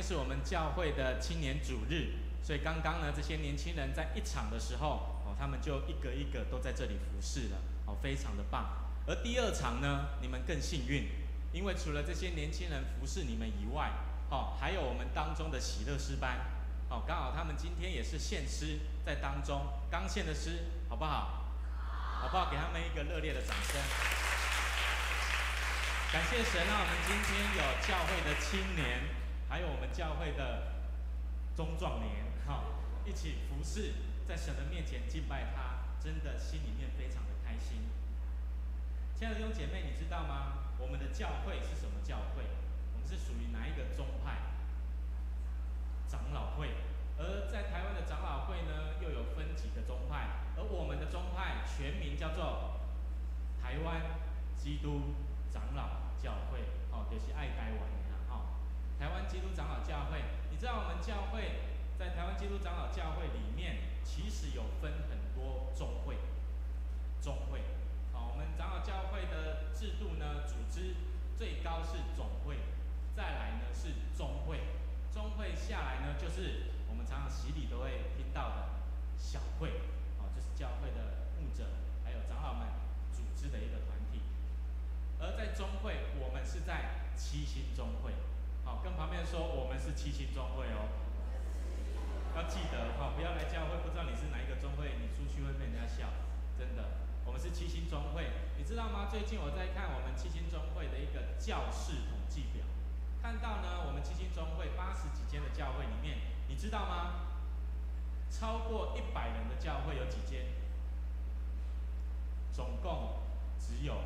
[0.00, 8.64] 天是我们教会的青年主日，所以刚刚呢，这些年轻人在一场的时候，哦，他们就一个一个都在这里服侍了，哦，非常的棒。
[9.06, 11.06] 而第二场呢，你们更幸运，
[11.52, 13.92] 因为除了这些年轻人服侍你们以外，
[14.30, 16.46] 哦，还有我们当中的喜乐诗班，
[16.88, 21.44] 哦，刚好他们今天也是献诗在当中，刚献的诗，好不好？
[22.22, 22.50] 好不好？
[22.50, 23.78] 给他们一个热烈的掌声。
[26.10, 29.19] 感谢神让我们今天有教会的青年，
[29.50, 30.86] 还有我们教会的
[31.56, 32.62] 中壮年，哈，
[33.04, 37.90] 一起服侍，在神的面前敬拜他，真的心里面非常的开心。
[39.16, 40.70] 亲爱的弟兄姐妹，你知道吗？
[40.78, 42.44] 我们的教会是什么教会？
[42.94, 44.38] 我们是属于哪一个宗派？
[46.06, 46.70] 长老会。
[47.18, 52.78] 而在台湾的长老会呢，又有分几个宗派，而我们的宗派全名叫做
[53.60, 54.00] 台湾
[54.56, 55.16] 基督
[55.52, 56.60] 长老教会，
[56.92, 57.59] 哦，就是爱。
[59.30, 60.18] 基督长老教会，
[60.50, 61.62] 你知道我们教会
[61.96, 66.16] 在台湾基督长老教会里面，其实有分很多宗会，
[67.20, 67.60] 宗会，
[68.12, 70.96] 好，我们长老教会的制度呢，组织
[71.38, 72.56] 最高是总会，
[73.14, 74.58] 再来呢是中会，
[75.14, 78.68] 中会下来呢就是我们常常洗礼都会听到的
[79.16, 79.70] 小会，
[80.18, 81.64] 哦，就是教会的牧者
[82.04, 82.66] 还有长老们
[83.12, 84.22] 组织的一个团体。
[85.20, 88.12] 而在中会，我们是在七星中会，
[88.70, 90.86] 好，跟旁边说我们是七星中会哦，
[92.36, 96.06] 要记得哈，不要来教会不知道你是哪一个中会，你出去会被人家笑，
[96.56, 99.10] 真的，我们是七星中会，你知道吗？
[99.10, 102.62] 最近我在看我们七星中会的一个教士统计表，
[103.20, 107.26] 看到呢，我们七星中会八十几间的教会里面，你知道吗？
[108.30, 110.46] 超过一百人的教会有几间？
[112.54, 113.18] 总共
[113.58, 113.98] 只有。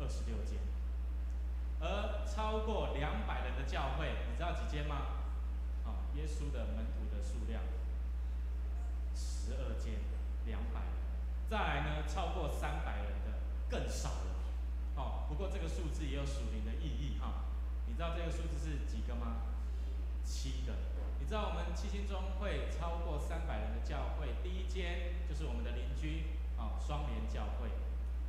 [0.00, 0.56] 二十六间，
[1.80, 4.96] 而超过两百人的教会，你知道几间吗？
[5.84, 7.62] 啊、哦，耶稣的门徒的数量
[9.14, 9.94] 十二间，
[10.44, 10.92] 两百人。
[11.48, 14.30] 再来呢，超过三百人的更少了。
[14.96, 17.48] 哦，不过这个数字也有属灵的意义哈、
[17.86, 19.48] 你知道这个数字是几个吗？
[20.22, 20.74] 七个。
[21.18, 27.70] 你知道我们七星中会超过三百人的教会，第一间就是我们的邻居啊，双联教会。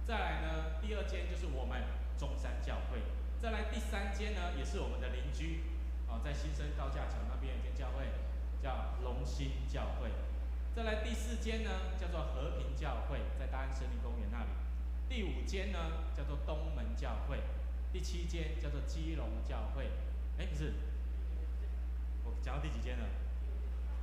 [0.06, 1.84] 再来呢，第二间就是我们
[2.18, 3.02] 中山教会。
[3.42, 5.62] 再来第三间呢，也是我们的邻居，
[6.08, 8.06] 哦，在新生高架桥那边有一间教会，
[8.62, 10.12] 叫龙兴教会。
[10.76, 14.50] 再来第四间呢，叫做和平教会，在大安森林公园那里。
[15.10, 15.80] 第五间呢，
[16.16, 17.40] 叫做东门教会。
[17.92, 19.90] 第七间叫做基隆教会。
[20.38, 20.74] 哎，不是，
[22.24, 23.06] 我讲到第几间了？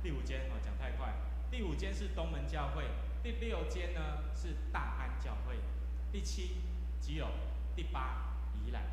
[0.03, 1.13] 第五间，哦，讲太快。
[1.49, 2.83] 第五间是东门教会。
[3.23, 5.55] 第六间呢是大安教会。
[6.11, 6.57] 第七，
[6.99, 7.29] 基隆；
[7.73, 8.35] 第八，
[8.65, 8.83] 宜兰。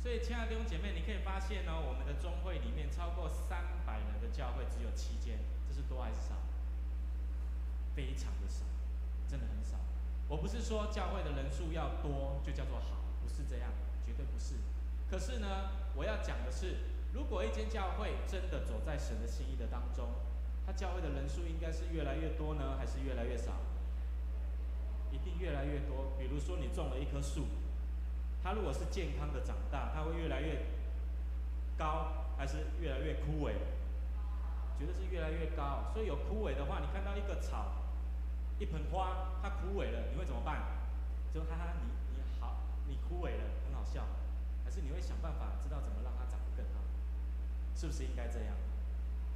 [0.00, 5.38] 所以，亲爱的弟兄姐妹，你可以发现呢、我们的中会里面超过三百人的教会只有七间，
[5.68, 6.40] 这是多还是少？
[7.94, 8.64] 非常的少，
[9.28, 9.76] 真的很少。
[10.26, 13.68] 我不是说教会的人数要多就叫做好，不是这样，
[14.06, 14.54] 绝对不是。
[15.10, 16.76] 可是呢，我要讲的是，
[17.12, 20.08] 如果一间教会真的走在神的心意的当中，
[20.64, 23.52] 他教会的人数应该是越来越多呢，还是越来越少？
[25.12, 26.16] 一定越来越多。
[26.16, 27.44] 比如说，你种了一棵树，
[28.42, 30.66] 它如果是健康的长大，它会越来越
[31.76, 33.52] 高，还是越来越枯萎？
[34.78, 35.90] 觉得是越来越高。
[35.92, 37.72] 所以有枯萎的话，你看到一个草，
[38.58, 40.62] 一盆花，它枯萎了，你会怎么办？
[41.32, 42.56] 就哈哈，你你好，
[42.88, 44.04] 你枯萎了，很好笑。
[44.64, 46.80] 还是你会想办法知道怎么让它长得更好？
[47.76, 48.56] 是不是应该这样？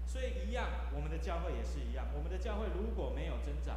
[0.07, 2.07] 所以一样，我们的教会也是一样。
[2.15, 3.77] 我们的教会如果没有增长，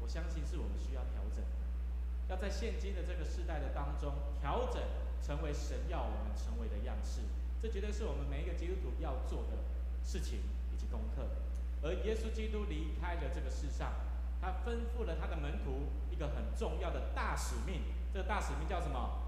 [0.00, 1.44] 我相信是我们需要调整，
[2.30, 4.80] 要在现今的这个时代的当中调整，
[5.20, 7.22] 成为神要我们成为的样式。
[7.60, 9.58] 这绝对是我们每一个基督徒要做的
[10.04, 10.38] 事情
[10.72, 11.26] 以及功课。
[11.82, 13.92] 而耶稣基督离开了这个世上，
[14.40, 17.82] 他吩咐了他的门徒一个很重要的大使命。
[18.14, 19.26] 这个大使命叫什么？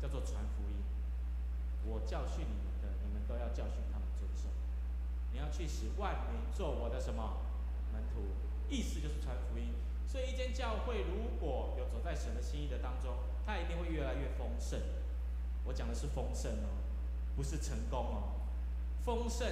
[0.00, 0.82] 叫做传福音。
[1.84, 4.48] 我教训你们的，你们都要教训他们遵守。
[5.32, 7.42] 你要去使万民做我的什么
[7.92, 8.22] 门徒？
[8.68, 9.74] 意思就是传福音，
[10.12, 13.16] 所以一间教会如果有走在神的心意的当中，
[13.46, 14.78] 它一定会越来越丰盛。
[15.64, 16.68] 我讲的是丰盛哦，
[17.34, 18.22] 不是成功哦。
[19.02, 19.48] 丰盛，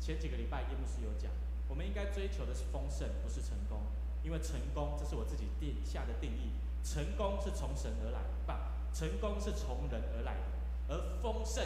[0.00, 1.30] 前几个礼拜叶牧师有讲，
[1.68, 3.82] 我们应该追求的是丰盛，不是成功，
[4.24, 6.52] 因为成功这是我自己定下的定义，
[6.82, 10.40] 成功是从神而来，不，成功是从人而来的，
[10.88, 11.62] 而丰盛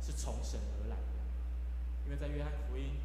[0.00, 2.96] 是从神而来的，因为在约翰福音。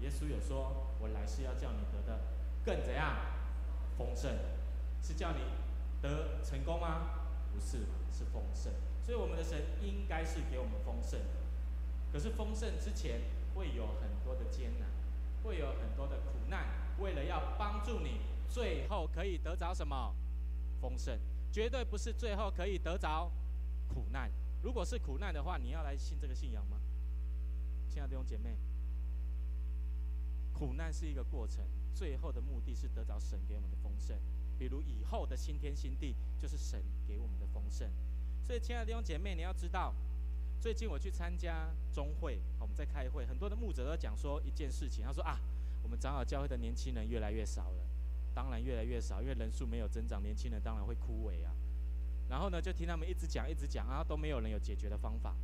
[0.00, 2.18] 耶稣有说：“我来是要叫你得的
[2.64, 3.14] 更怎样
[3.96, 4.36] 丰盛，
[5.02, 5.38] 是叫你
[6.00, 7.10] 得成功吗？
[7.52, 8.72] 不是，是丰盛。
[9.02, 11.20] 所以我们的神应该是给我们丰盛。
[12.12, 13.20] 可是丰盛之前
[13.54, 14.88] 会有很多的艰难，
[15.42, 16.66] 会有很多的苦难，
[16.98, 20.14] 为了要帮助你，最后可以得着什么？
[20.80, 21.18] 丰盛，
[21.52, 23.30] 绝对不是最后可以得着
[23.88, 24.30] 苦难。
[24.62, 26.78] 如果是苦难的话，你要来信这个信仰吗？
[27.88, 28.56] 亲爱的弟兄姐妹，
[30.52, 31.64] 苦难是一个过程，
[31.94, 34.18] 最后的目的是得着神给我们的丰盛。
[34.58, 37.90] 比如以后的新天新地，就是神给我们的丰盛。
[38.42, 39.94] 所以，亲爱的弟兄姐妹，你要知道，
[40.60, 45.40] 最近我去参加中会，我们在开会，很多的牧者都讲说一件事情，他说啊，
[45.82, 47.84] 我们长老教会的年轻人越来越少了，
[48.34, 51.52] 当然越来越少，因为人数没有增长，年轻人当然会枯萎啊。
[52.28, 55.34] 然后呢，就听他们一直讲，一直讲，然后都没有人有解决的方法。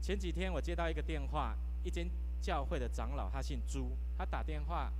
[0.00, 2.08] 前几天我接到一个电话，一间
[2.40, 4.92] 教会的长老，他姓朱，他打电话。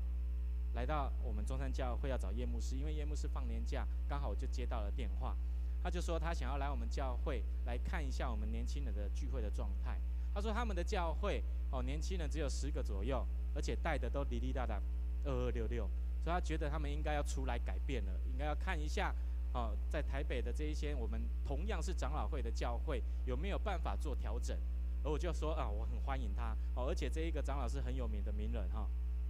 [0.73, 5.37] 来到我们中山教会要找叶牧师，因为叶牧师放年假，刚好我就接到了电话。
[5.83, 9.99] 他就说他想要来我们教会来看一下我们年轻人的聚会的状态。
[10.33, 11.43] 他说他们的教会
[11.73, 14.81] 哦，年轻人只有十个左右，而且带的都滴滴答答，
[15.25, 15.89] 二二六六，
[16.23, 19.13] 所以他觉得他们应该要出来改变了，应该要看一下
[19.53, 24.57] 哦，在台北的这一些我们同样是长老会的教会有没有办法做调整。
[25.03, 28.87] 而我就说啊，我很欢迎他哦，而且这一个长老是很有名的名人哈，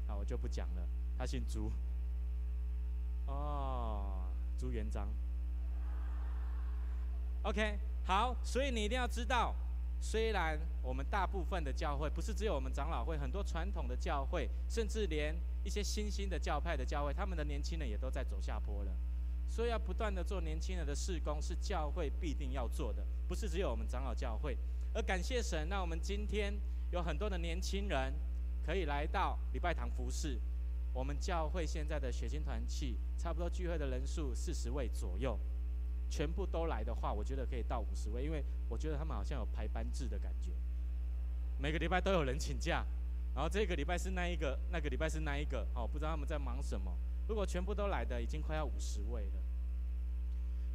[0.07, 0.87] 好，我就不讲了。
[1.17, 1.71] 他姓朱，
[3.27, 4.25] 哦，
[4.59, 5.09] 朱元璋。
[7.43, 9.55] OK，好，所以你一定要知道，
[10.01, 18.93] 虽然我们大部分的教会不是只有我们长老会，很多传统的教会，甚至连一些新兴的教派的教会，他们的年轻人也都在走下坡了。
[19.49, 24.57] 所以要不断的做年轻人的事工，是教会必定要做的，不是只有我们长老教会。
[24.93, 26.53] 而感谢神，那我们今天
[26.91, 28.13] 有很多的年轻人
[28.65, 30.39] 可以来到礼拜堂服侍。
[30.93, 35.39] 我们教会现在的血青团契，差不多聚会的人数四十位左右，
[36.11, 40.51] 全部都来的话，我觉得可以到五十位，因为我觉得他们好像有排班制的感觉，
[41.59, 42.85] 每个礼拜都有人请假，
[43.33, 46.93] 然后这个礼拜是那一个，那个礼拜是那一个，哦，不知道他们在忙什么。
[47.29, 49.41] 如果全部都来的，已经快要五十位了，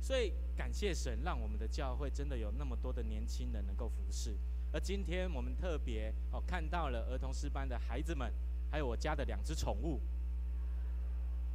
[0.02, 4.38] 所以感谢神，让我们的教会真的有那么多的年轻人能够服侍。
[4.72, 8.32] 而今天我们特别哦看到了儿童诗班的孩子们。
[8.72, 10.02] 还有我家的两只宠物，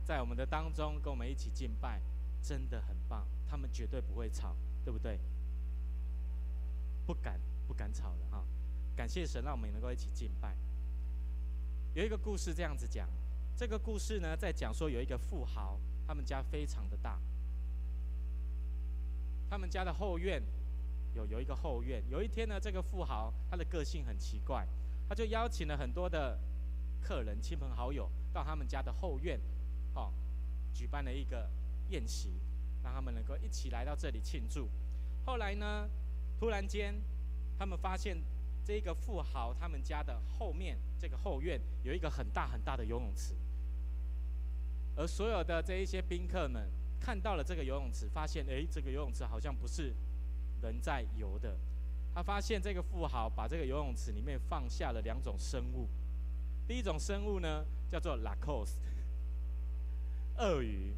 [0.06, 2.00] 在我们的当中跟我们一起敬拜，
[2.40, 3.26] 真的很棒。
[3.46, 5.20] 他们绝对不会吵，对不对？
[7.04, 8.42] 不敢不敢吵了哈。
[8.96, 10.56] 感谢神，让我们能够一起敬拜。
[11.92, 13.06] 有一个故事这样子讲，
[13.54, 17.20] 这个故事呢，在讲说有一个富豪，他们家非常的大，
[19.50, 20.40] 他们家的后院
[21.14, 22.02] 有有一个后院。
[22.08, 24.66] 有一天呢，这个富豪他的个性很奇怪，
[25.08, 26.38] 他就邀请了很多的。
[27.02, 29.40] 客人、亲朋好友到他们家的后院，
[29.94, 30.12] 哦，
[30.74, 31.48] 举办了一个
[31.88, 32.28] 宴席，
[32.84, 34.68] 让他们能够一起来到这里庆祝。
[35.24, 35.88] 后来呢，
[36.38, 36.94] 突然间，
[37.58, 38.18] 他们发现
[38.62, 43.34] 这个富豪他们家的后面这个后院有一个很大很大的游泳池，
[44.94, 46.68] 而所有的这一些宾客们
[47.00, 49.94] 看到了这个游泳池，发现诶，这个游泳池好像不是
[50.62, 51.56] 人在游的。
[52.14, 55.88] 他发现这个富豪把这个游泳池里面放下了两种生物。
[56.68, 58.76] 第一种生物呢，叫做 Lacoste，
[60.36, 60.92] 鳄鱼；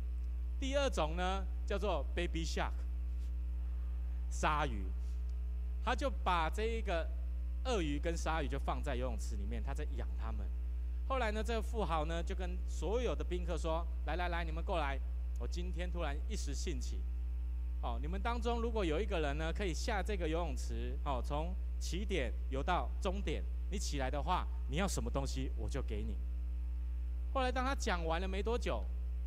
[0.59, 2.73] 第二种呢，叫做 Baby Shark，
[4.31, 4.85] 鲨鱼。
[5.85, 7.09] 他就把这一个
[7.65, 10.47] 鳄鱼跟鲨鱼就放在游泳池里面，他在养它们。
[11.09, 14.99] 后来呢，这个富豪呢就跟所有的宾客说：“来来来，你们过来，
[15.43, 17.01] 我今天突然一时兴起，
[17.83, 26.17] 哦，你们当中如果有一个人呢，可以下这个游泳池，哦，从起点游到终点。”你起来的话，你要什么东西我就给你。
[27.35, 28.85] 后来当他讲完了没多久，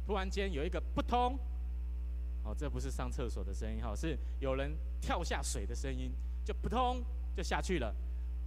[0.07, 1.37] 突然间有一个扑通，
[2.45, 6.13] 哦，这不是上厕所的声音哈，是有人跳下水的声音，
[6.45, 7.03] 就扑通
[7.35, 7.93] 就下去了。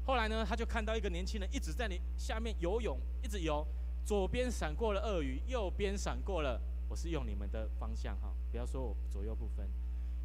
[0.06, 3.62] 后来呢，他就看到一个年轻人一直在你下面游泳，一直游，
[4.06, 9.68] 左边闪过了鳄鱼，右边闪过了，我是用你们的方向哈，不要说我左右不分，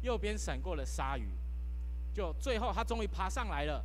[0.02, 1.28] 右边闪过了鲨鱼，
[2.12, 3.84] 就最后他终于爬上来了。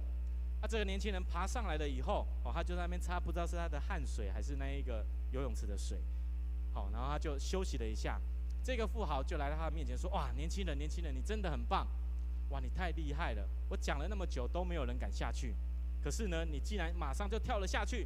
[0.62, 6.02] 他、这个年轻人爬上来了以后，哦，他就在那边擦，不知道是他的汗水还是那一个游泳池的水，
[6.74, 8.20] 好、然后他就休息了一下。
[8.62, 11.88] 这个富豪就来到他的面前说：“哇，年轻人，年轻人，你真的很棒，
[12.50, 13.48] 哇，你太厉害了！
[13.70, 15.56] 我讲了那么久都没有人敢下去，
[16.04, 18.06] 可是呢，你竟然马上就跳了下去，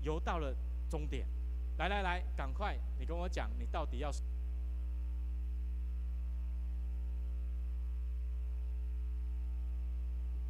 [0.00, 0.56] 游到了
[0.88, 1.26] 终点。
[1.78, 4.10] 来来来，赶快，你跟我讲，你到底要……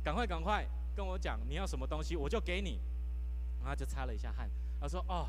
[0.05, 2.79] 赶快，赶快！”跟我讲你要什么东西，我就给你。
[3.61, 5.29] 然后就擦了一下汗，他说：“哦，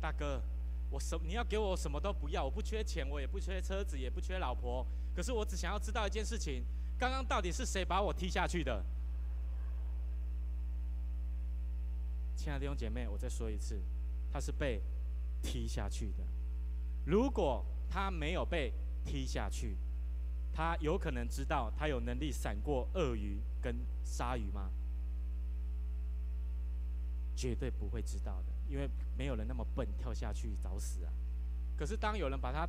[0.00, 0.42] 大哥，
[0.90, 6.64] 我什你要给我什么都不要，我不缺钱，我也不缺车子，也不缺老婆，可是我只想要知道一件事情：
[6.98, 8.84] 刚刚到底是谁把我踢下去的？
[12.36, 13.80] 亲爱的弟兄姐妹，我再说一次，
[14.32, 14.82] 他是被
[15.42, 16.24] 踢下去的。
[17.04, 18.72] 如果他没有被
[19.04, 19.76] 踢下去，
[20.52, 24.70] 他有可能知道他有能力闪过鳄鱼跟鲨鱼吗？
[27.34, 31.12] 绝对不会知道的，因为没有人那么笨跳下去找死啊。
[31.76, 32.68] 可是当有人把他，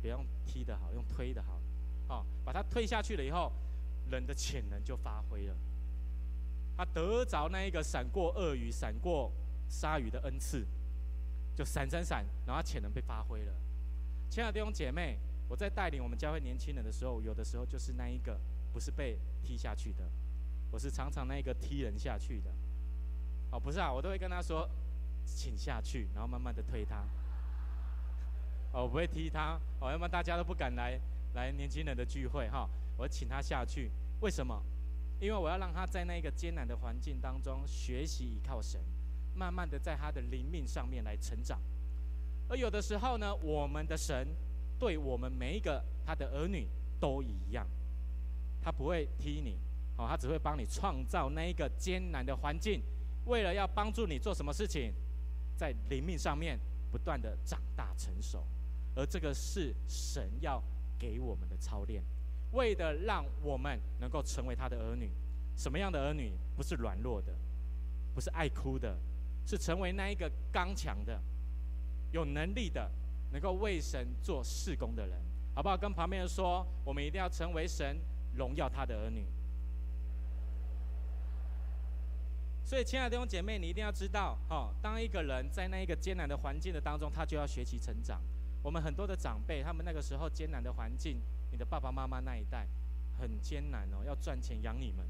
[0.00, 1.60] 别用踢的好，用推的好，
[2.08, 3.50] 哦，把他推下去了以后，
[4.10, 5.56] 人的潜能就发挥了。
[6.76, 9.32] 他得着那一个闪过鳄鱼、闪过
[9.68, 10.64] 鲨鱼的恩赐，
[11.54, 13.52] 就闪闪闪，然后潜能被发挥了。
[14.28, 15.18] 亲爱的弟兄姐妹，
[15.48, 18.38] 我在带领我们教会年轻人的时候，有的时候就是那一个
[18.72, 20.04] 不是被踢下去的，
[20.70, 22.50] 我是常常那一个踢人下去的。
[23.52, 24.68] 哦，不是啊，我都会跟他说，
[25.24, 27.04] 请下去，然后慢慢的推他。
[28.72, 30.98] 哦，我不会踢他，哦，要不然大家都不敢来
[31.34, 32.68] 来年轻人的聚会哈。
[32.96, 34.60] 我请他下去，为什么？
[35.20, 38.80] 因为我要让他在那个艰难的环境当中学习依靠神，
[39.34, 41.60] 慢慢的在他的灵命上面来成长。
[42.48, 44.28] 而有的时候呢，我们的神
[44.78, 46.68] 对我们每一个他的儿女
[47.00, 47.66] 都一样，
[48.62, 49.58] 他不会踢你，
[49.96, 52.82] 哦，他只会帮你创造那一个艰难的环境，
[53.26, 54.92] 为了要帮助你做什么事情，
[55.56, 56.58] 在灵命上面
[56.90, 58.44] 不断的长大成熟。
[58.94, 60.62] 而这个是神要
[60.98, 62.02] 给我们的操练。
[62.52, 65.10] 为的让我们能够成为他的儿女，
[65.56, 66.30] 什么样的儿女？
[66.56, 67.34] 不是软弱的，
[68.14, 68.96] 不是爱哭的，
[69.46, 71.20] 是成为那一个刚强的、
[72.12, 72.90] 有能力的，
[73.32, 75.20] 能够为神做事工的人，
[75.54, 75.76] 好不好？
[75.76, 77.98] 跟旁边人说，我们一定要成为神
[78.34, 79.26] 荣耀他的儿女。
[82.64, 88.22] 所以，亲爱的弟兄姐妹，你一定要知道，哈，当一个人在那一个艰难的环境的当中，他就要学习成长。
[88.62, 91.20] 我们很多的长辈，他们那个时候艰难的环境。
[91.52, 92.66] 你的爸爸妈妈那一代
[93.20, 95.06] 很艰难哦，要赚钱养你们，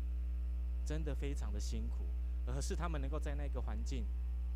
[0.85, 2.05] 真的非常的辛苦。
[2.47, 4.05] 而是他们能够在那个环境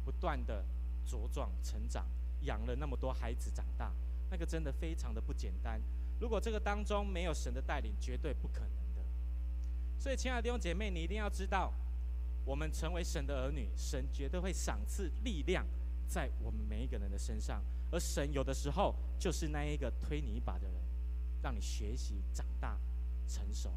[0.09, 0.65] 不断的
[1.07, 2.07] 茁壮成长，
[2.41, 3.93] 养了那么多孩子长大，
[4.31, 5.79] 那个真的非常的不简单。
[6.19, 9.05] 如果这个当中没有神的带领，绝对不可能的。
[9.99, 11.75] 所以，亲爱的弟兄姐妹，你一定要知道，
[12.47, 15.67] 我们成为神的儿女，神绝对会赏赐力量
[16.09, 17.63] 在我们每一个人的身上。
[17.93, 20.73] 而神有的时候就是那一个推你一把的人。
[21.43, 22.77] 让你学习长大
[23.29, 23.71] 成熟，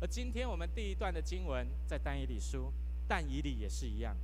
[0.00, 2.72] 而今天我们第一段的经文在但以理书，
[3.08, 4.14] 但以理也是一样，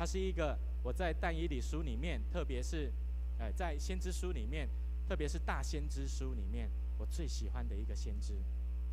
[0.00, 2.90] 它是一个我在但以理书里面，特别是，
[3.38, 4.66] 呃，在先知书里面，
[5.06, 8.32] 特别是大先知书里面，我最喜欢的一个先知，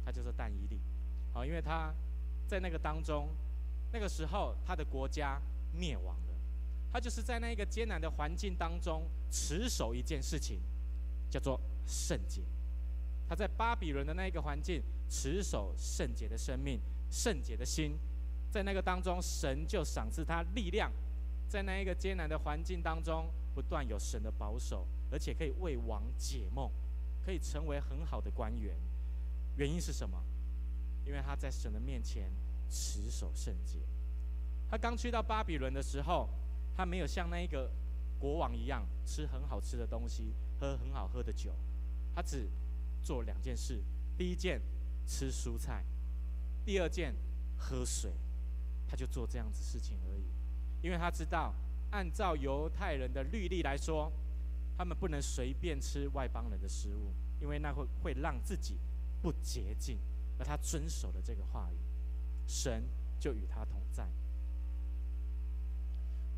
[0.04, 0.82] 他就是但以理，
[1.32, 1.94] 好，因为他
[2.46, 3.30] 在那个当中，
[3.94, 6.36] 那个时候他的国家灭亡了，
[6.92, 10.60] 他就是在那个艰难的环境当中持守一件事情，
[11.30, 12.42] 叫做圣洁。
[13.30, 17.98] 他在巴比伦的那一个环境，持守圣洁的生命、圣洁的心，
[18.52, 20.92] 在那个当中，神就赏赐他力量，
[21.48, 26.72] 在那一个艰难的环境当中，不断有神的保守，而且可以为王解梦，
[27.24, 28.76] 可以成为很好的官员。
[29.56, 30.24] 原因是什么？
[31.06, 32.32] 因为他在神的面前
[32.70, 33.80] 持守圣洁。
[34.70, 36.30] 他刚去到巴比伦的时候，
[36.76, 37.72] 他没有像那一个
[38.20, 41.54] 国王一样吃很好吃的东西，喝很好喝的酒，
[42.14, 42.50] 他只
[43.02, 43.82] 做两件事，
[44.18, 44.62] 第一件
[45.06, 45.84] 吃蔬菜，
[46.66, 47.16] 第二件
[47.58, 48.12] 喝水，
[48.88, 50.24] 他就做这样子事情而已。
[50.82, 51.54] 因为他知道，
[51.92, 54.12] 按照犹太人的律例来说，
[54.78, 58.78] 他们不能随便吃外邦人的食物，因为那会会让自己
[59.22, 60.00] 不洁净。
[60.40, 61.78] 而他遵守了这个话语，
[62.48, 62.84] 神
[63.20, 64.08] 就与他同在。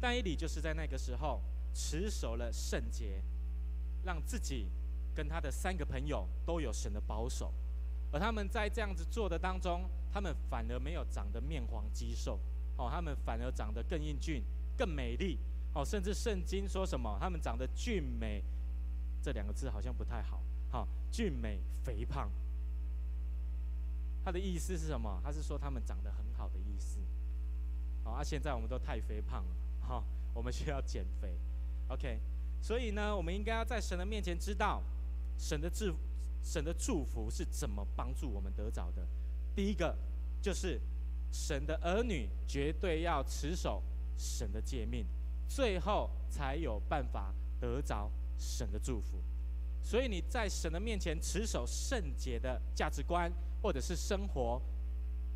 [0.01, 1.41] 但以理就是在那个时候
[1.73, 3.21] 持守了圣洁，
[4.03, 4.69] 让自己。
[5.15, 7.51] 跟他的三个朋友都有神的保守，
[8.11, 12.39] 而他们在这样子做的当中，他们反而没有长得面黄肌瘦，
[12.77, 14.43] 哦，他们反而长得更英俊、
[14.77, 15.37] 更美丽，
[15.73, 18.43] 哦，甚至圣经说什么，他们长得俊美，
[19.21, 22.31] 这两个字好像不太好，好，俊美肥胖，
[24.25, 25.21] 他的意思是什么？
[25.23, 26.99] 他是说他们长得很好的意思，
[28.03, 29.55] 好，啊，现在我们都太肥胖了，
[29.87, 31.37] 好，我们需要减肥
[31.89, 32.19] ，OK，
[32.61, 34.81] 所以呢，我们应该要在神的面前知道。
[35.41, 35.95] 神的祝，
[36.43, 39.05] 神的祝福是怎么帮助我们得着的？
[39.55, 39.95] 第一个
[40.41, 40.79] 就是
[41.31, 43.83] 神的儿女绝对要持守
[44.17, 45.05] 神的诫命，
[45.47, 49.21] 最后才有办法得着神的祝福。
[49.81, 53.31] 所以你在神的面前持守圣洁的价值观
[53.61, 54.61] 或者是生活，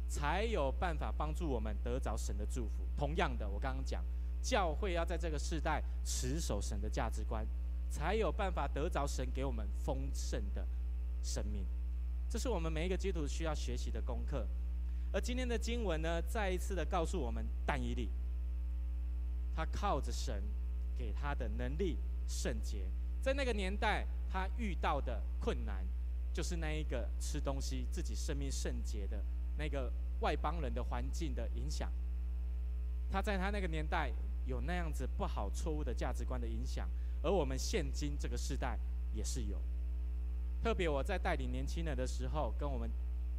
[0.07, 2.85] 才有办法帮助我们得着神的祝福。
[2.97, 4.03] 同样的，我刚刚讲，
[4.41, 7.45] 教会要在这个世代持守神的价值观。
[7.89, 10.65] 才有办法得着神给我们丰盛的
[11.23, 11.65] 生命。
[12.29, 14.47] 这是我们每一个基督徒需要学习的功课。
[15.11, 18.09] 而今天的经文呢，再一次的告诉我们，但以理，
[19.55, 20.43] 他靠着神
[20.97, 22.87] 给他的能力圣洁，
[23.21, 25.85] 在那个年代，他遇到的困难，
[26.33, 29.23] 就是那一个吃东西自己生命圣洁的
[29.55, 31.91] 那个外邦人的环境的影响。
[33.11, 34.11] 他在他那个年代
[34.47, 36.89] 有那样子不好、错误的价值观的影响，
[37.21, 38.79] 而我们现今这个时代
[39.13, 39.61] 也是有。
[40.63, 42.89] 特别我在带领年轻人的时候，跟我们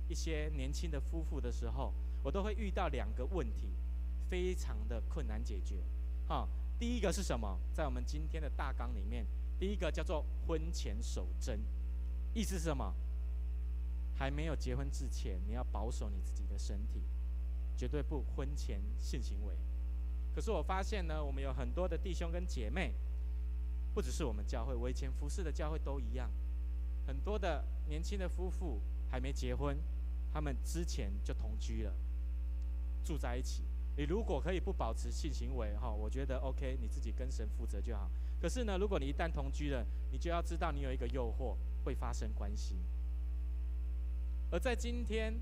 [0.09, 1.91] 一些年轻的夫妇的时候，
[2.23, 3.71] 我都会遇到两个问题，
[4.29, 5.83] 非常的困难解决。
[6.29, 6.47] 哈，
[6.79, 7.59] 第一个是什么？
[7.73, 9.25] 在我们今天的大纲里面，
[9.59, 11.59] 第一个叫做婚前守贞，
[12.35, 12.95] 意思是什么？
[14.15, 17.05] 还没有结婚之前，你要保守你自己的身体，
[17.75, 19.55] 绝对不婚前性行为。
[20.35, 22.93] 可是我发现呢，我们有很多的弟兄跟姐妹，
[23.95, 26.31] 不只是我们教会，我以前服侍的教会都一样。
[27.07, 28.81] 很多的年轻的夫妇
[29.11, 29.77] 还没结婚，
[30.33, 31.93] 他们之前就同居了，
[33.05, 33.65] 住在一起。
[33.97, 38.11] 你如果可以不保持性行为，哈，我觉得 OK，你自己跟神负责就好。
[38.41, 42.77] 可是呢，如果你一旦同居了，你就要知道你有一个诱惑会发生关系。
[44.51, 45.35] 而在今天，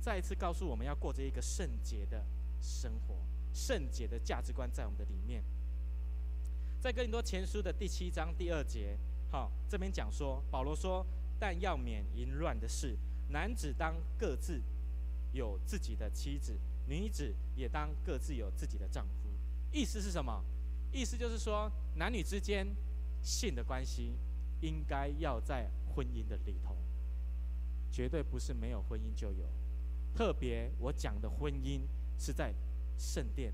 [0.00, 2.24] 再一次告诉我们要过着一个圣洁的
[2.60, 3.16] 生活，
[3.52, 5.44] 圣洁的价值观在我们的里面。
[6.80, 8.98] 在哥林多前书的第七章第二节。
[9.34, 11.04] 好，这边讲说，保罗说，
[11.40, 12.96] 但要免淫乱的事，
[13.30, 14.62] 男子当各自
[15.32, 19.28] 有自己的妻子，女子也当各自有自己的丈夫。
[19.72, 20.44] 意思是什么？
[20.92, 22.64] 意思就是说，男女之间
[23.22, 24.16] 性的关系
[24.60, 26.76] 应该要在婚姻的里头，
[27.90, 29.48] 绝对不是没有婚姻就有。
[30.14, 31.80] 特别我讲的婚姻
[32.16, 32.54] 是在
[32.96, 33.52] 圣殿，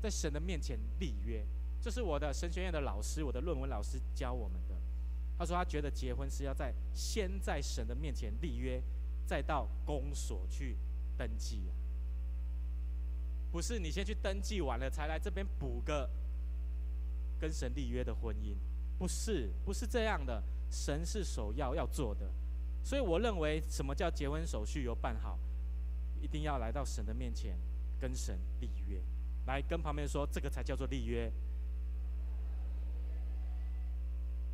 [0.00, 1.44] 在神的面前立约，
[1.80, 4.64] 这是我的神学院的老师，我的论文老师教我们。
[5.38, 8.82] 他说：“他觉得结婚是要在先在神的面前立约，
[9.26, 10.76] 再到公所去
[11.16, 11.72] 登记啊，
[13.52, 16.08] 不是你先去登记完了才来这边补个
[17.38, 18.56] 跟神立约的婚姻，
[18.98, 20.42] 不是，不是这样的。
[20.70, 22.30] 神是首要要做的，
[22.82, 25.38] 所以我认为什么叫结婚手续有办好，
[26.20, 27.56] 一定要来到神的面前
[28.00, 29.00] 跟神立约，
[29.46, 31.30] 来跟旁边说，这个才叫做立约。”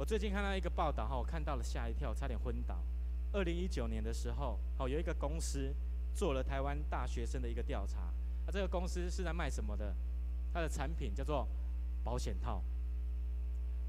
[0.03, 2.83] 我最近看到一个报道哈，我看到了吓一跳，差点昏倒。
[3.33, 5.73] 二零一九年的时候，好有一个公司
[6.12, 8.12] 做了台湾大学生的一个调查，
[8.45, 9.95] 那这个公司是在卖什么的？
[10.53, 11.47] 它的产品叫做
[12.03, 12.65] 保险套。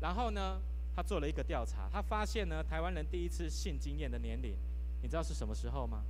[0.02, 0.62] 然后呢，
[0.96, 4.56] 他做了一个调查，他发现呢，台湾人第一次性经验的年龄，
[5.02, 6.04] 你知道是什么时候吗？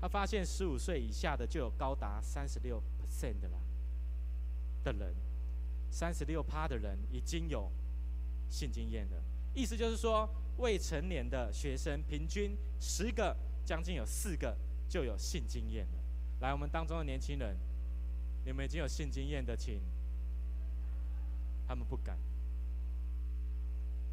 [0.00, 3.58] 他发现十五岁以下的就有高达三十六 percent 的啦
[4.82, 5.14] 的人，
[5.92, 7.70] 三十六趴的人已经有
[8.48, 9.16] 性经验的。
[9.54, 14.56] 意思就是说，未成年的学生平均十个，将近有四个
[14.88, 15.98] 就有性经验了。
[16.40, 17.56] 来，我们当中的年轻人，
[18.44, 19.80] 你们已经有性经验的，请。
[21.66, 22.18] 他们不敢。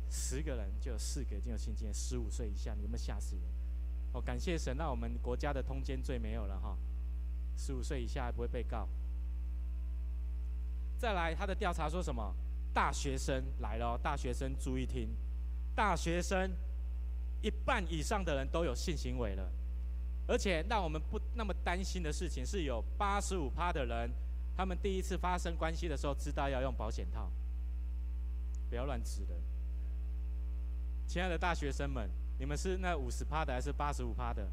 [0.10, 3.44] 十个人就有四个已经有性经验，十五岁以下，你们吓死人？
[4.14, 6.78] 哦，感谢神，那我们国家的通奸罪没有了哈，
[7.58, 8.88] 十五岁以下还不会被告。
[10.98, 12.34] 再来，他的调查说什么？
[12.76, 15.08] 大学生来了，大学生注意听。
[15.74, 16.52] 大学生
[17.42, 19.50] 一半以上的人都有性行为了，
[20.28, 24.12] 而且让我们不那么担心的事情是有八十五趴的人，
[24.58, 27.32] 他们第一次发生关系的时候知道要用保险套，
[28.70, 29.40] 不要乱指人。
[31.08, 34.46] 亲爱的大学生们，你们是那五十趴的还是八十五趴的？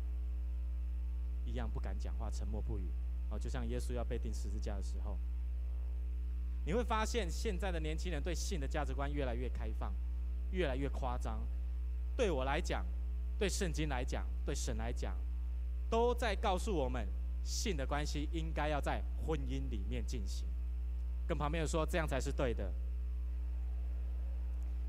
[1.45, 2.89] 一样不敢讲话，沉默不语。
[3.31, 5.19] 哦，就像耶稣要被钉十字架的时候，
[6.65, 9.93] 你会发现现在的年轻人对性的价值观越来越开放。
[10.53, 11.41] 越来越夸张，
[12.15, 12.85] 对我来讲，
[13.39, 15.17] 对圣经来讲，对神来讲，
[15.89, 17.09] 都在告诉我们，
[17.43, 20.47] 性的关系应该要在婚姻里面进行。
[21.27, 22.71] 跟旁边人说，这样才是对的。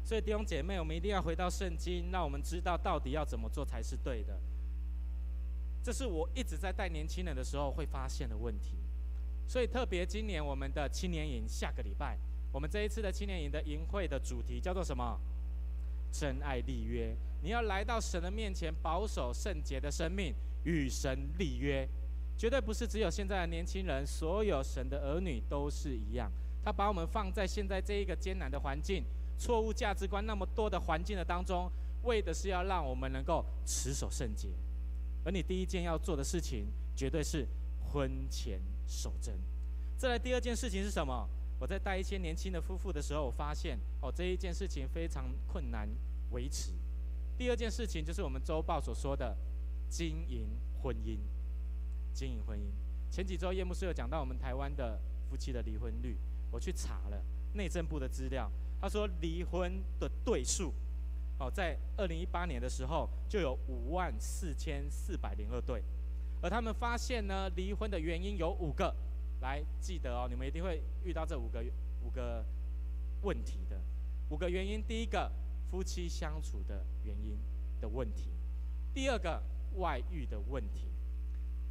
[0.03, 4.37] 所以弟兄姐妹，我们一定要回到圣经，让我们知道到底要怎么做才是对的。
[5.81, 8.82] 这是我一直在带年轻人的时候会发现的问题。
[9.47, 12.17] 所以特别今年我们的青年营，下个礼拜，
[12.51, 15.19] 我们这一次的青年营的营会的主题叫做什么？
[16.11, 20.31] 真爱立约，你要来到神的面前，保守圣洁的生命，
[20.63, 21.89] 与神立约，
[22.37, 26.31] 绝对不是只有现在的年轻人，所有神的儿女都是一样。
[26.63, 29.03] 他把我们放在现在这一个艰难的环境、
[29.39, 31.67] 错误价值观那么多的环境的当中，
[32.03, 34.49] 为的是要让我们能够持守圣洁。
[35.25, 37.47] 而你第一件要做的事情，绝对是
[37.93, 39.39] 婚前守贞。
[39.95, 41.29] 再来第二件事情是什么？
[41.59, 45.87] 我在带一些年轻的夫妇的时候，我发现哦，这一件事情非常困难
[46.31, 46.71] 维持。
[47.37, 49.37] 第二件事情就是我们周报所说的
[49.87, 50.49] 经营
[50.81, 51.19] 婚姻，
[52.13, 52.63] 经营婚姻。
[53.09, 56.17] 前几周叶牧师有讲到我们台湾的夫妻的离婚率，
[56.51, 58.51] 我去查了内政部的资料，
[58.81, 60.73] 他说离婚的对数，
[61.39, 65.81] 哦，在二零一八年的时候就有五万四千四百零二对，
[66.43, 68.93] 而他们发现呢，离婚的原因有五个。
[69.41, 71.61] 来记得哦，你们一定会遇到这五个
[72.01, 72.45] 五个
[73.23, 73.77] 问题的
[74.29, 74.81] 五个原因。
[74.81, 75.29] 第一个，
[75.69, 77.37] 夫妻相处的原因
[77.81, 78.29] 的问题；
[78.93, 79.43] 第二个，
[79.75, 80.87] 外遇的问题；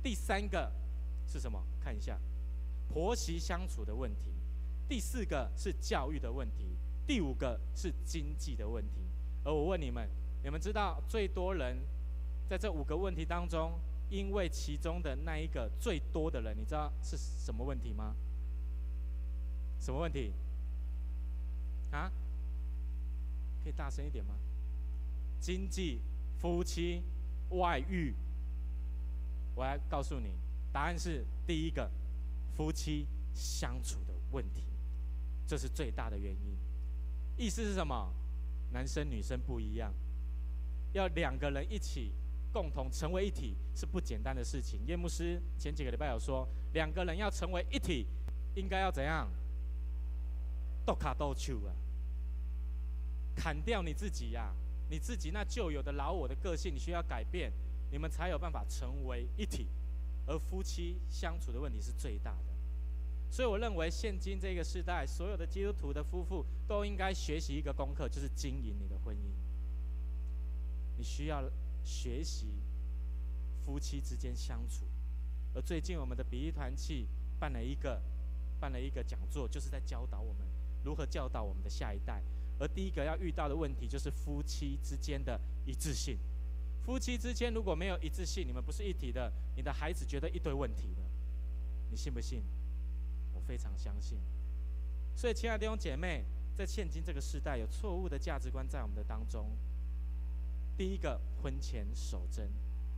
[0.03, 0.71] 第三个
[1.27, 1.65] 是什么？
[1.81, 2.19] 看一下，
[2.91, 4.33] 婆媳相处的问题；
[4.87, 9.01] 第四个是教育的问题；第五个是经济的问题。
[9.45, 10.07] 而我问你们，
[10.45, 11.79] 你们知道最多人
[12.51, 13.73] 在这五个问题当中，
[14.13, 18.15] 因为其中的那一个最多的人，你知道是什么问题吗？
[19.81, 20.35] 什么问题？
[21.91, 22.13] 啊？
[23.65, 24.35] 可以大声一点吗？
[25.41, 26.03] 经济、
[26.39, 27.03] 夫妻、
[27.53, 28.13] 外遇。
[29.55, 30.35] 我来告诉你，
[30.71, 31.91] 答案是第一个，
[32.55, 34.63] 夫妻相处的问题，
[35.47, 36.55] 这是最大的原因。
[37.39, 38.13] 意思是什么？
[38.73, 39.91] 男生女生不一样，
[40.93, 42.13] 要两个人一起。
[42.53, 44.81] 共同成为一体是不简单的事情。
[44.87, 48.07] 叶牧师前几个礼拜有说，两个人要成为一体，
[48.55, 49.29] 应该要怎样？
[50.85, 51.73] 斗卡斗球啊！
[53.35, 54.53] 砍掉你自己呀、
[54.91, 57.51] 你自己那旧有的老我的个性，你需要改变，
[57.91, 59.69] 你们才有办法成为一体。
[60.27, 62.53] 而夫妻相处的问题是最大的，
[63.31, 69.31] 所以我认为现今这个时代，所有的基督徒的夫妇都应该学习一个功课，就是经营你的婚姻。
[70.99, 71.43] 你需要。
[71.85, 72.47] 学习
[73.65, 74.85] 夫妻之间相处，
[75.55, 78.01] 而最近我们的比喻团契办了一个
[78.61, 80.43] 办了一个讲座，就是在教导我们
[80.85, 82.23] 如何教导我们的下一代。
[82.59, 86.19] 而第一个要遇到的问题就是夫妻之间的一致性。
[86.85, 91.03] 夫妻之间如果没有一致性，你们不是一体的，你的孩子觉得一堆问题的，
[91.91, 92.43] 你信不信？
[93.33, 94.19] 我非常相信。
[95.15, 99.51] 所以，亲爱的弟兄姐妹，在现今这个时代，有错误的价值观在我们的当中。
[100.77, 102.51] 第一个婚前守贞，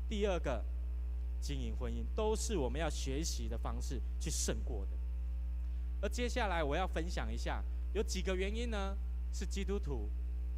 [0.09, 0.65] 第二个
[1.41, 4.93] 经营婚姻，都是我们要学习的方式去胜过的。
[6.01, 8.97] 而接下来我要分享一下，有几个原因呢，
[9.33, 10.09] 是基督徒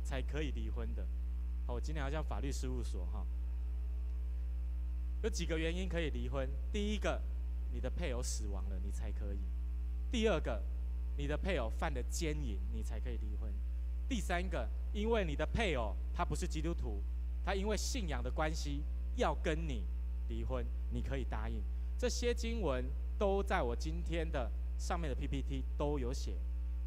[0.05, 1.07] 才可以离婚的。
[1.67, 3.27] 好，我今天好像法律事务所哈，
[5.23, 6.49] 有几个原因可以离婚。
[6.73, 7.21] 第一个，
[7.73, 9.39] 你的配偶死亡了，你才可以；
[10.13, 10.63] 第二个，
[11.17, 13.53] 你的配偶犯了奸淫，你才可以离婚。
[14.09, 17.03] 第三个，因为你的配偶他不是基督徒，
[17.45, 18.83] 他因为信仰的关系
[19.17, 19.85] 要跟你
[20.29, 21.63] 离婚，你可以答应。
[21.99, 22.85] 这些经文
[23.19, 26.37] 都在我今天的上面的 PPT 都有写，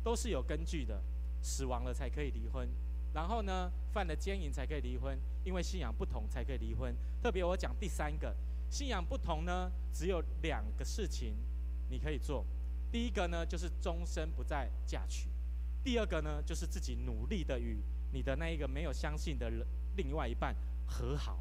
[0.03, 1.01] 都是有根据的。
[1.41, 2.67] 死亡了才可以离婚，
[3.13, 6.93] 然后呢，犯了奸淫才可以离婚，因为信仰不同才可以离婚。
[7.23, 8.35] 特别我讲第三个，
[8.69, 11.37] 信仰不同呢，只有两个事情
[11.89, 12.45] 你可以做。
[12.91, 15.28] 第一个呢，就是终身不再嫁娶。
[15.83, 17.77] 第二个呢，就是自己努力的与
[18.11, 19.65] 你的那一个没有相信的人
[19.95, 21.39] 另外一半和好，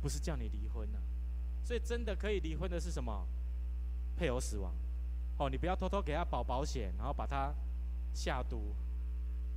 [0.00, 0.98] 不是叫你离婚呢、
[1.64, 3.26] 所以真的可以离婚的是什么？
[4.16, 4.72] 配偶死亡，
[5.36, 7.52] 哦，你不要偷偷给他保保险，然后把他
[8.14, 8.74] 下毒，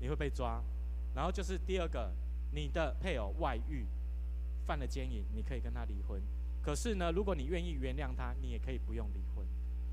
[0.01, 0.61] 你会被抓。
[1.15, 2.11] 然后就是第二个，
[2.51, 3.85] 你的配偶外遇，
[4.65, 6.21] 犯了奸淫，你可以跟他离婚。
[6.61, 9.45] 可是呢，如果你愿意原谅他，你也可以不用离婚。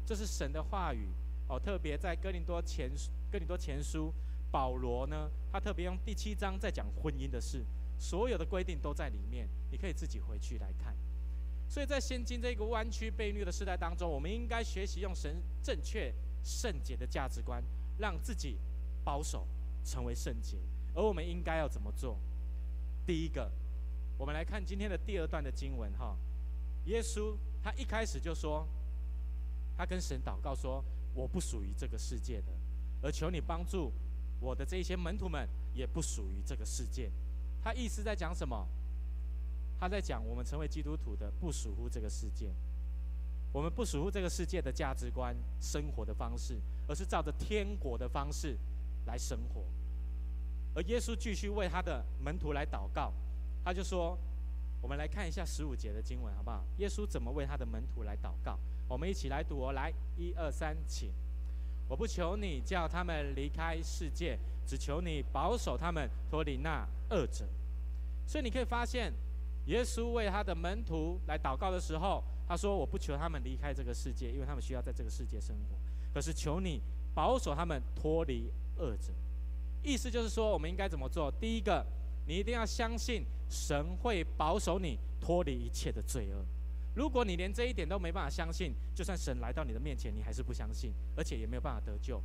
[0.04, 1.08] 这是神的话语。
[1.48, 2.90] 哦，特别在哥林多前
[3.30, 4.12] 哥林多前书，
[4.50, 7.64] 保罗呢，他特别用第七章在讲婚姻的事，
[7.98, 10.96] 所有的规定都在里面，你可以自己回去来看。
[11.68, 17.62] 所以在现今这个弯曲悖逆的时代当中，我们应该学习用神正确圣洁的价值观，
[17.98, 18.58] 让自己
[19.04, 19.46] 保守
[19.84, 20.56] 成为圣洁。
[20.94, 22.18] 而我们应该要怎么做？
[23.06, 23.48] 第一个，
[24.18, 26.16] 我们来看今天的第二段的经文哈，
[26.86, 28.66] 耶稣他一开始就说，
[29.76, 30.84] 他跟神祷告说。
[31.16, 32.52] 我不属于这个世界的，
[33.02, 33.90] 而求你帮助
[34.38, 37.10] 我的这些门徒们，也不属于这个世界。
[37.64, 38.68] 他意思在讲什么？
[39.80, 42.52] 他在讲我们成为基督徒的不属乎这个世界，
[43.52, 48.56] 我们不属乎这个世界的价值观、生活的方式，而是照着天国的方式
[49.06, 49.64] 来生活。
[50.74, 53.12] 而耶稣继续为他的门徒来祷告，
[53.64, 54.18] 他就说
[54.86, 56.62] ：“我们来看一下十五节的经文，好不好？
[56.78, 61.10] 耶稣怎么为他的门徒来祷告？”我们一起来读哦，来，一二三，请。
[61.88, 67.48] 我不求你叫他们离开世界，只求你保守他们脱离那恶者。
[68.28, 69.12] 所以你可以发现，
[69.66, 75.76] 耶稣为他的门徒来祷告的时候，他说：“我不求他们离开这个世界，因为他们需要在这个世界生活。
[76.14, 76.80] 可是求你
[77.12, 79.12] 保守他们脱离恶者。
[79.82, 81.28] 意思就是说，我们应该怎么做？
[81.40, 81.84] 第一个，
[82.28, 86.44] 你一定要相信神会保守你脱离一切的罪恶。
[86.94, 92.22] 如果你连这一点都没办法相信，就算神来到你的面前，你还是不相信，而且也没有办法得救。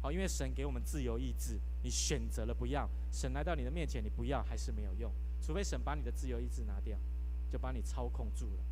[0.00, 6.98] 好，因为神给我们自由意志，你选择了不要，神来到你的面前，你不要还是没有用，除非神把你的自由意志拿掉，
[7.50, 8.62] 就把你操控住了，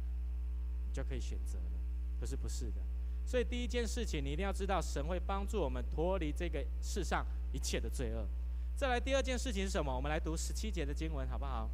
[0.89, 1.81] 你就可以选择了。
[2.19, 2.81] 可是不是的，
[3.25, 8.27] 所以第一件事情，你一定要知道，神会帮助我们脱离这个世上一切的罪恶。
[8.77, 9.95] 再来，第二件事情是什么？
[9.95, 11.69] 我们来读十七节的经文，好不好？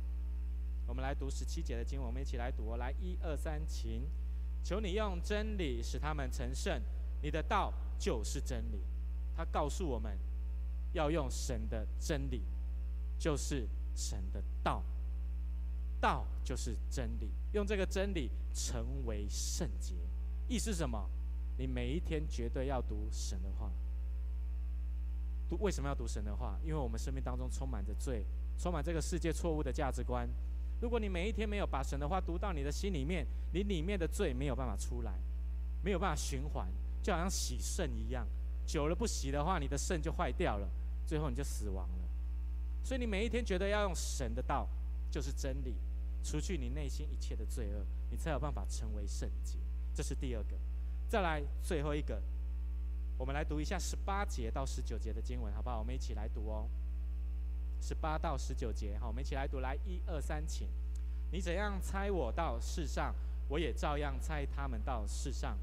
[0.92, 2.76] 我们来读十七节的经文，我们一起来读哦。
[2.76, 4.02] 来，一二三，请，
[4.62, 6.78] 求你用真理使他们成圣，
[7.22, 8.78] 你的道就是真理。
[9.34, 10.18] 他告诉我们，
[10.92, 12.42] 要用神的真理，
[13.18, 14.82] 就是神的道，
[15.98, 19.94] 道就是真理，用这个真理成为圣洁。
[20.46, 21.08] 意思是什么？
[21.56, 23.72] 你每一天绝对要读神的话。
[25.48, 26.58] 读为什么要读神的话？
[26.62, 28.26] 因为我们生命当中充满着罪，
[28.58, 30.28] 充满这个世界错误的价值观。
[30.82, 35.12] 如果你每一天没有把神的话读到你的心里面，你里面的罪没有办法出来，
[35.80, 36.66] 没有办法循环，
[37.00, 38.26] 就好像洗肾一样。
[38.66, 40.68] 久了不洗的话，你的肾就坏掉了，
[41.06, 42.04] 最后你就死亡了。
[42.82, 44.68] 所以你每一天觉得要用神的道，
[45.08, 45.76] 就是真理，
[46.24, 49.58] 除去你内心一切的罪恶，你才有办法成为圣洁。
[49.94, 50.56] 这是第二个。
[51.08, 52.20] 再来最后一个，
[53.16, 55.78] 我们来读一下十八节到十九节的经文，好不好？
[55.78, 56.66] 我们一起来读哦。
[57.82, 59.58] 十八到十九节，好，我们一起来读。
[59.58, 60.68] 来，一二三，请。
[61.32, 63.12] 你怎样差我到世上，
[63.48, 65.58] 我也照样差他们到世上。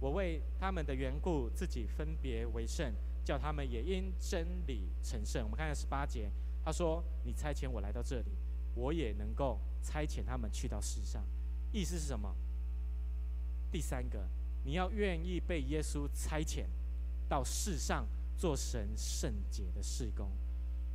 [0.00, 2.90] 我为他们的缘故，自己分别为圣，
[3.22, 5.42] 叫他们也因真理成圣。
[5.44, 6.30] 我们看看十八节，
[6.64, 8.30] 他说：“你差遣我来到这里，
[8.74, 11.22] 我也能够差遣他们去到世上。”
[11.70, 12.34] 意思是什么？
[13.70, 14.26] 第三个，
[14.64, 16.64] 你要愿意被耶稣差遣
[17.28, 18.06] 到世上
[18.38, 20.30] 做神圣洁的事工。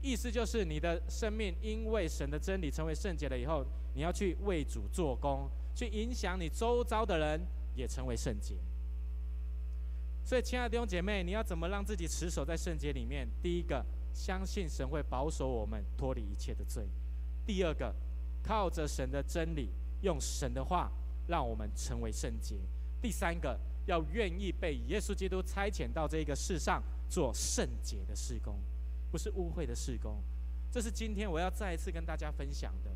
[0.02, 7.40] 意思就是你的生命因为神的真理成为圣洁了以后，你要去为主做工，去影响你周遭的人
[7.76, 8.56] 也成为圣洁。
[10.24, 13.28] 所以，亲爱的弟兄姐妹，你要怎么让自己持守在圣洁里面？
[13.42, 13.84] 第一个，
[14.14, 16.84] 相信神会保守我们脱离一切的罪；
[17.46, 17.94] 第二个，
[18.44, 19.70] 靠着神的真理，
[20.02, 20.92] 用神的话
[21.28, 22.56] 让我们成为圣洁；
[23.02, 28.60] 第三个，要愿意被耶稣基督差遣到这个世上做圣洁的施工，
[29.12, 30.22] 不是污秽的事工。
[30.72, 32.90] 这是今天我要再一次跟大家分享的：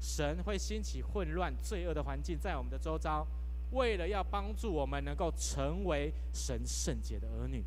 [0.00, 3.26] 神会兴起混乱、罪恶的环境在我们的周遭。
[3.72, 7.64] 为了要帮助我们能够成为神圣洁的儿女，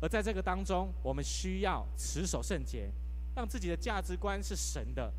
[0.00, 2.92] 而在这个当中，我们需要持守圣洁，
[3.34, 5.12] 让自己的价值观是神的。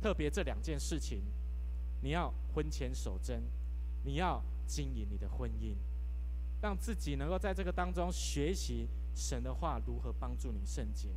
[0.00, 1.22] 特别这两件事情，
[2.02, 3.42] 你要婚前守贞，
[4.04, 5.74] 你要经营你的婚姻，
[6.62, 11.08] 让自己能够在这个当中学习神的话如何帮助你圣洁。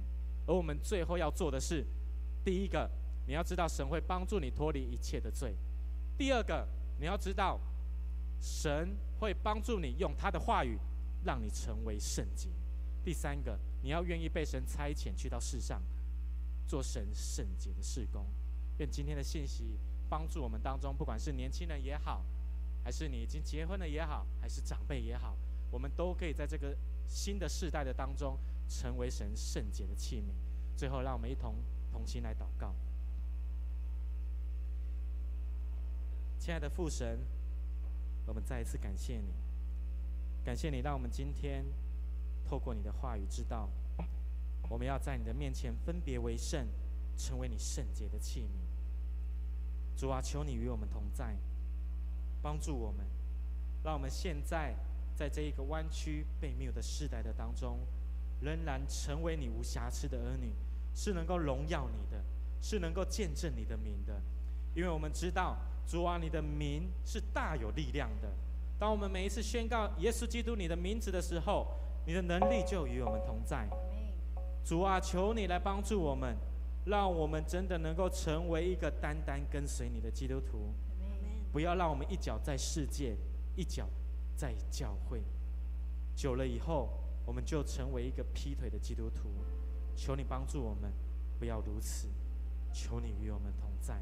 [0.47, 1.85] 而我们最后要做的是，
[2.43, 2.89] 第一个，
[3.27, 5.51] 你要知道神会帮助你脱离一切的罪；
[6.17, 6.67] 第二个，
[6.99, 7.59] 你要知道。
[8.41, 10.79] 神会帮助你用他的话语，
[11.25, 12.47] 让你成为圣洁。
[13.03, 15.83] 第三个，你要愿意被神差遣去到世上，
[16.65, 18.25] 做神圣洁的事工。
[18.77, 22.23] 愿今天的信息帮助我们当中，不管是年轻人也好，
[22.81, 25.35] 还是你已经结婚了也好，还是长辈也好，
[25.69, 26.73] 我们都可以在这个
[27.09, 28.37] 新的世代的当中，
[28.69, 30.31] 成为神圣洁的器皿。
[30.77, 31.55] 最后，让我们一同
[31.91, 32.73] 同心来祷告。
[36.39, 37.19] 亲爱的父神。
[38.27, 39.33] 我们再一次感谢你，
[40.45, 41.65] 感谢你让我们今天
[42.45, 43.67] 透过你的话语知道，
[44.69, 46.67] 我们要在你的面前分别为圣，
[47.17, 49.99] 成为你圣洁的器皿。
[49.99, 51.35] 主啊，求你与我们同在，
[52.39, 53.03] 帮助我们，
[53.83, 54.75] 让我们现在
[55.19, 57.77] 在这一个弯曲悖谬的世代的当中，
[58.39, 60.53] 仍然成为你无瑕疵的儿女，
[60.95, 62.23] 是能够荣耀你的，
[62.61, 64.21] 是能够见证你的名的，
[64.73, 65.57] 因为我们知道。
[65.85, 68.29] 主啊，你的名是大有力量的。
[68.79, 71.67] 当我们每一次宣告耶稣基督你的名字的时候，
[72.05, 73.67] 你的能力就与我们同在。
[74.63, 76.33] 主啊，求你来帮助我们，
[76.85, 80.71] 让我们真的能够成为一个单单跟随你的基督徒。
[81.51, 83.17] 不要让我们一脚在世界，
[83.57, 83.85] 一脚
[84.39, 85.21] 在教会。
[86.15, 89.27] 久了以后，我们就成为一个劈腿的基督徒。
[89.97, 90.93] 求你帮助我们，
[91.37, 92.07] 不要如此。
[92.71, 94.01] 求你与我们同在。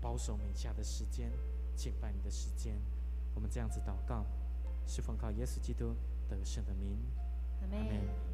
[0.00, 1.32] 保守每下的时间，
[1.74, 2.80] 敬拜你的时间，
[3.34, 4.24] 我们这样子祷告，
[4.86, 5.92] 是奉靠耶稣基督
[6.28, 6.96] 得胜的名，
[7.62, 8.24] 阿门。